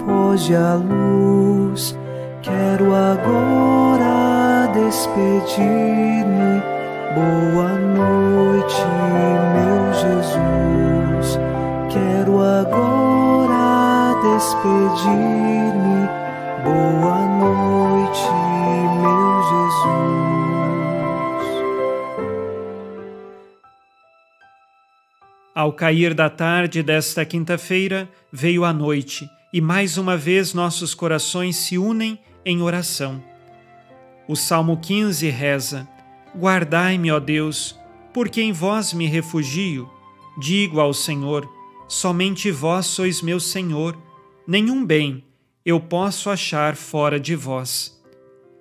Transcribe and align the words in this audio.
Foge 0.00 0.54
a 0.54 0.74
luz. 0.74 1.96
Quero 2.42 2.94
agora 2.94 4.66
despedir-me. 4.72 6.62
Boa 7.14 7.72
noite, 7.78 8.82
meu 9.52 9.92
Jesus. 9.92 11.38
Quero 11.90 12.40
agora 12.42 14.14
despedir-me. 14.22 16.08
Boa 16.64 17.18
noite, 17.38 18.28
meu 19.00 19.42
Jesus. 19.52 20.02
Ao 25.54 25.72
cair 25.72 26.14
da 26.14 26.30
tarde 26.30 26.82
desta 26.82 27.24
quinta-feira, 27.24 28.08
veio 28.32 28.64
a 28.64 28.72
noite 28.72 29.28
e 29.52 29.60
mais 29.60 29.98
uma 29.98 30.16
vez 30.16 30.54
nossos 30.54 30.94
corações 30.94 31.56
se 31.56 31.76
unem 31.76 32.18
em 32.44 32.62
oração. 32.62 33.22
O 34.26 34.34
Salmo 34.34 34.78
15 34.78 35.28
reza: 35.28 35.86
Guardai-me, 36.34 37.12
ó 37.12 37.20
Deus, 37.20 37.78
porque 38.14 38.40
em 38.40 38.52
vós 38.52 38.94
me 38.94 39.06
refugio. 39.06 39.90
Digo 40.38 40.80
ao 40.80 40.94
Senhor: 40.94 41.46
somente 41.86 42.50
vós 42.50 42.86
sois 42.86 43.20
meu 43.20 43.38
Senhor, 43.38 43.96
nenhum 44.46 44.84
bem 44.84 45.22
eu 45.64 45.78
posso 45.78 46.30
achar 46.30 46.74
fora 46.74 47.20
de 47.20 47.36
vós. 47.36 48.00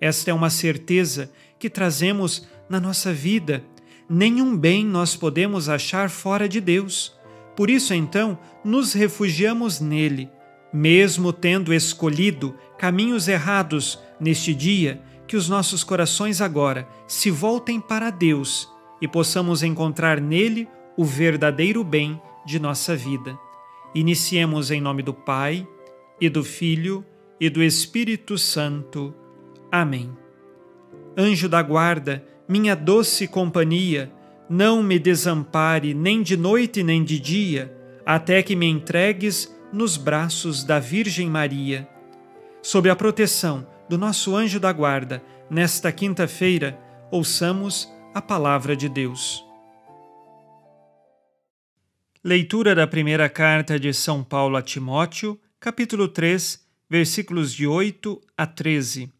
Esta 0.00 0.30
é 0.30 0.34
uma 0.34 0.50
certeza 0.50 1.32
que 1.58 1.70
trazemos 1.70 2.46
na 2.68 2.80
nossa 2.80 3.12
vida. 3.12 3.64
Nenhum 4.10 4.56
bem 4.56 4.84
nós 4.84 5.14
podemos 5.14 5.68
achar 5.68 6.10
fora 6.10 6.48
de 6.48 6.60
Deus. 6.60 7.16
Por 7.56 7.70
isso, 7.70 7.94
então, 7.94 8.36
nos 8.64 8.92
refugiamos 8.92 9.80
nele 9.80 10.28
mesmo 10.72 11.32
tendo 11.32 11.74
escolhido 11.74 12.54
caminhos 12.78 13.28
errados 13.28 13.98
neste 14.18 14.54
dia, 14.54 15.00
que 15.26 15.36
os 15.36 15.48
nossos 15.48 15.84
corações 15.84 16.40
agora 16.40 16.88
se 17.06 17.30
voltem 17.30 17.80
para 17.80 18.10
Deus 18.10 18.68
e 19.00 19.08
possamos 19.08 19.62
encontrar 19.62 20.20
nele 20.20 20.68
o 20.96 21.04
verdadeiro 21.04 21.82
bem 21.82 22.20
de 22.46 22.58
nossa 22.58 22.96
vida. 22.96 23.38
Iniciemos 23.94 24.70
em 24.70 24.80
nome 24.80 25.02
do 25.02 25.12
Pai, 25.12 25.66
e 26.22 26.28
do 26.28 26.44
Filho, 26.44 27.04
e 27.40 27.50
do 27.50 27.60
Espírito 27.60 28.38
Santo. 28.38 29.12
Amém. 29.72 30.16
Anjo 31.16 31.48
da 31.48 31.60
guarda, 31.60 32.24
minha 32.48 32.76
doce 32.76 33.26
companhia, 33.26 34.08
não 34.48 34.84
me 34.84 35.00
desampare 35.00 35.94
nem 35.94 36.22
de 36.22 36.36
noite 36.36 36.80
nem 36.84 37.02
de 37.02 37.18
dia, 37.18 37.76
até 38.06 38.40
que 38.40 38.54
me 38.54 38.66
entregues 38.66 39.52
nos 39.72 39.96
braços 39.96 40.62
da 40.62 40.78
Virgem 40.78 41.28
Maria. 41.30 41.88
Sob 42.62 42.90
a 42.90 42.94
proteção 42.94 43.66
do 43.88 43.96
nosso 43.96 44.36
anjo 44.36 44.60
da 44.60 44.72
guarda, 44.72 45.22
nesta 45.48 45.90
quinta-feira, 45.90 46.78
ouçamos 47.10 47.90
a 48.14 48.20
palavra 48.20 48.76
de 48.76 48.88
Deus. 48.88 49.44
Leitura 52.22 52.74
da 52.74 52.86
primeira 52.86 53.28
carta 53.28 53.80
de 53.80 53.92
São 53.92 54.22
Paulo 54.22 54.56
a 54.56 54.62
Timóteo, 54.62 55.40
capítulo 55.58 56.06
3, 56.06 56.64
versículos 56.88 57.52
de 57.52 57.66
8 57.66 58.20
a 58.36 58.46
13. 58.46 59.10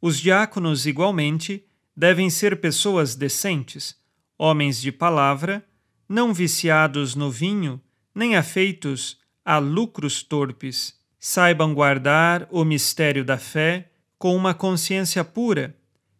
Os 0.00 0.18
diáconos, 0.18 0.86
igualmente, 0.86 1.64
devem 1.94 2.30
ser 2.30 2.60
pessoas 2.60 3.14
decentes, 3.14 3.96
homens 4.38 4.80
de 4.80 4.90
palavra, 4.90 5.64
não 6.08 6.32
viciados 6.32 7.14
no 7.14 7.30
vinho, 7.30 7.80
nem 8.14 8.34
afeitos 8.36 9.18
a 9.48 9.56
lucros 9.56 10.22
torpes. 10.22 10.94
Saibam 11.18 11.72
guardar 11.72 12.46
o 12.50 12.66
mistério 12.66 13.24
da 13.24 13.38
fé 13.38 13.88
com 14.18 14.36
uma 14.36 14.52
consciência 14.52 15.24
pura. 15.24 15.74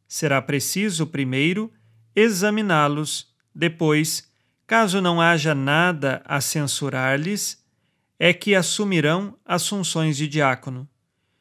Será 0.09 0.41
preciso, 0.41 1.07
primeiro, 1.07 1.71
examiná-los, 2.17 3.27
depois, 3.55 4.27
caso 4.67 5.03
não 5.03 5.21
haja 5.21 5.55
nada 5.55 6.23
a 6.25 6.41
censurar-lhes, 6.41 7.63
é 8.19 8.33
que 8.33 8.55
assumirão 8.55 9.37
as 9.45 9.69
funções 9.69 10.17
de 10.17 10.27
diácono. 10.27 10.89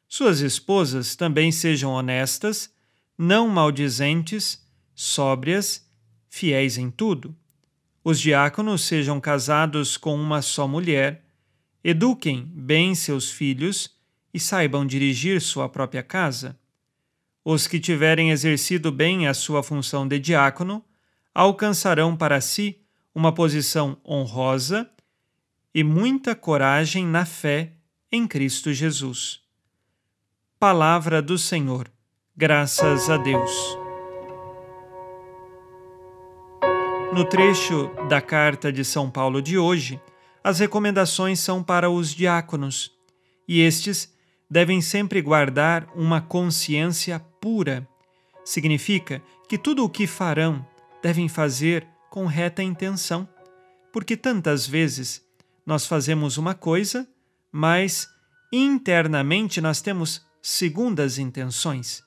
Suas 0.10 0.42
esposas 0.42 1.16
também 1.16 1.54
sejam 1.54 1.92
honestas, 1.92 2.70
não 3.18 3.48
maldizentes, 3.48 4.62
sóbrias, 4.94 5.90
fiéis 6.28 6.78
em 6.78 6.92
tudo. 6.92 7.34
Os 8.04 8.20
diáconos 8.20 8.82
sejam 8.82 9.22
casados 9.22 9.96
com 9.96 10.14
uma 10.14 10.42
só 10.42 10.68
mulher 10.68 11.24
Eduquem 11.84 12.44
bem 12.54 12.96
seus 12.96 13.32
filhos 13.32 13.96
e 14.34 14.40
saibam 14.40 14.86
dirigir 14.86 15.42
sua 15.42 15.70
própria 15.70 16.04
casa. 16.04 16.58
Os 17.44 17.68
que 17.68 17.80
tiverem 17.80 18.32
exercido 18.32 18.92
bem 18.92 19.28
a 19.28 19.34
sua 19.34 19.64
função 19.64 20.08
de 20.08 20.20
diácono 20.20 20.84
alcançarão 21.34 22.16
para 22.16 22.42
si 22.42 22.80
uma 23.16 23.32
posição 23.32 23.98
honrosa 24.06 24.90
e 25.74 25.84
muita 25.84 26.36
coragem 26.36 27.06
na 27.06 27.26
fé 27.26 27.74
em 28.12 28.28
Cristo 28.28 28.74
Jesus. 28.74 29.42
Palavra 30.60 31.22
do 31.22 31.38
Senhor. 31.38 31.92
Graças 32.36 33.10
a 33.10 33.18
Deus. 33.18 33.78
No 37.14 37.26
trecho 37.26 37.90
da 38.10 38.22
carta 38.22 38.72
de 38.72 38.84
São 38.84 39.10
Paulo 39.10 39.42
de 39.42 39.58
hoje, 39.58 40.00
as 40.48 40.60
recomendações 40.60 41.42
são 41.42 41.62
para 41.62 41.90
os 41.90 42.16
diáconos, 42.16 42.94
e 43.46 43.60
estes 43.60 44.14
devem 44.50 44.80
sempre 44.80 45.22
guardar 45.22 45.86
uma 45.94 46.22
consciência 46.22 47.20
pura. 47.20 47.86
Significa 48.46 49.22
que 49.50 49.58
tudo 49.58 49.84
o 49.84 49.90
que 49.90 50.08
farão 50.08 50.66
devem 51.04 51.28
fazer 51.28 51.86
com 52.10 52.26
reta 52.26 52.64
intenção, 52.64 53.28
porque 53.92 54.16
tantas 54.16 54.66
vezes 54.66 55.22
nós 55.66 55.86
fazemos 55.86 56.38
uma 56.38 56.54
coisa, 56.56 57.06
mas 57.52 58.08
internamente 58.50 59.60
nós 59.60 59.82
temos 59.82 60.26
segundas 60.42 61.18
intenções, 61.18 62.02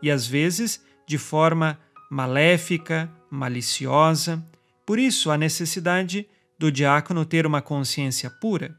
e 0.00 0.10
às 0.10 0.26
vezes 0.26 0.80
de 1.06 1.18
forma 1.18 1.78
maléfica, 2.10 3.12
maliciosa. 3.30 4.42
Por 4.86 4.98
isso, 4.98 5.30
a 5.30 5.36
necessidade 5.36 6.26
do 6.62 6.70
diácono 6.70 7.24
ter 7.24 7.44
uma 7.44 7.60
consciência 7.60 8.30
pura. 8.30 8.72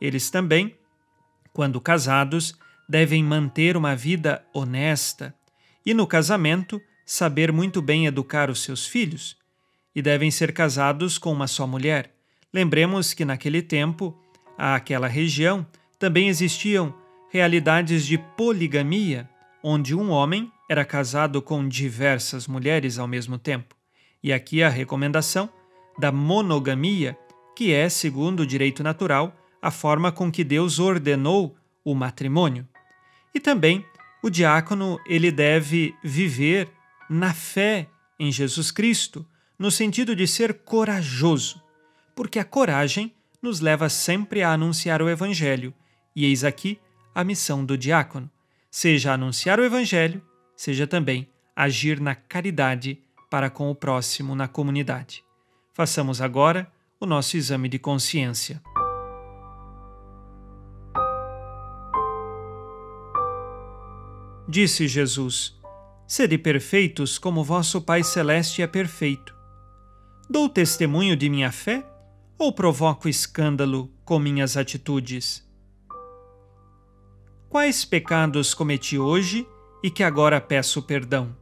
Eles 0.00 0.28
também, 0.28 0.76
quando 1.52 1.80
casados, 1.80 2.52
devem 2.88 3.22
manter 3.22 3.76
uma 3.76 3.94
vida 3.94 4.44
honesta 4.52 5.32
e, 5.86 5.94
no 5.94 6.04
casamento, 6.04 6.80
saber 7.06 7.52
muito 7.52 7.80
bem 7.80 8.06
educar 8.06 8.50
os 8.50 8.64
seus 8.64 8.88
filhos. 8.88 9.36
E 9.94 10.02
devem 10.02 10.32
ser 10.32 10.52
casados 10.52 11.16
com 11.16 11.32
uma 11.32 11.46
só 11.46 11.64
mulher. 11.64 12.12
Lembremos 12.52 13.14
que 13.14 13.24
naquele 13.24 13.62
tempo, 13.62 14.18
àquela 14.58 15.06
região, 15.06 15.64
também 16.00 16.26
existiam 16.26 16.92
realidades 17.30 18.04
de 18.04 18.18
poligamia, 18.18 19.30
onde 19.62 19.94
um 19.94 20.10
homem 20.10 20.50
era 20.68 20.84
casado 20.84 21.40
com 21.40 21.68
diversas 21.68 22.48
mulheres 22.48 22.98
ao 22.98 23.06
mesmo 23.06 23.38
tempo. 23.38 23.76
E 24.20 24.32
aqui 24.32 24.60
a 24.60 24.68
recomendação 24.68 25.48
da 25.98 26.12
monogamia, 26.12 27.16
que 27.56 27.72
é, 27.72 27.88
segundo 27.88 28.40
o 28.40 28.46
direito 28.46 28.82
natural, 28.82 29.36
a 29.60 29.70
forma 29.70 30.10
com 30.10 30.30
que 30.30 30.42
Deus 30.42 30.78
ordenou 30.78 31.56
o 31.84 31.94
matrimônio. 31.94 32.66
E 33.34 33.40
também 33.40 33.84
o 34.22 34.30
diácono 34.30 34.98
ele 35.06 35.30
deve 35.30 35.94
viver 36.02 36.68
na 37.08 37.34
fé 37.34 37.88
em 38.18 38.30
Jesus 38.30 38.70
Cristo, 38.70 39.26
no 39.58 39.70
sentido 39.70 40.14
de 40.16 40.26
ser 40.26 40.54
corajoso, 40.54 41.62
porque 42.14 42.38
a 42.38 42.44
coragem 42.44 43.14
nos 43.40 43.60
leva 43.60 43.88
sempre 43.88 44.42
a 44.42 44.52
anunciar 44.52 45.02
o 45.02 45.08
evangelho, 45.08 45.74
e 46.14 46.24
eis 46.24 46.44
aqui 46.44 46.78
a 47.14 47.24
missão 47.24 47.64
do 47.64 47.76
diácono, 47.76 48.30
seja 48.70 49.12
anunciar 49.12 49.58
o 49.58 49.64
evangelho, 49.64 50.22
seja 50.56 50.86
também 50.86 51.28
agir 51.54 52.00
na 52.00 52.14
caridade 52.14 52.98
para 53.30 53.50
com 53.50 53.70
o 53.70 53.74
próximo 53.74 54.34
na 54.34 54.48
comunidade. 54.48 55.24
Façamos 55.74 56.20
agora 56.20 56.70
o 57.00 57.06
nosso 57.06 57.36
exame 57.36 57.66
de 57.66 57.78
consciência. 57.78 58.62
Disse 64.46 64.86
Jesus: 64.86 65.58
Sede 66.06 66.36
perfeitos 66.36 67.16
como 67.16 67.42
vosso 67.42 67.80
Pai 67.80 68.02
Celeste 68.02 68.60
é 68.60 68.66
perfeito. 68.66 69.34
Dou 70.28 70.46
testemunho 70.46 71.16
de 71.16 71.30
minha 71.30 71.50
fé 71.50 71.86
ou 72.38 72.52
provoco 72.52 73.08
escândalo 73.08 73.90
com 74.04 74.18
minhas 74.18 74.58
atitudes? 74.58 75.42
Quais 77.48 77.82
pecados 77.84 78.52
cometi 78.52 78.98
hoje 78.98 79.46
e 79.82 79.90
que 79.90 80.02
agora 80.02 80.38
peço 80.38 80.82
perdão? 80.82 81.41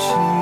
起 0.00 0.39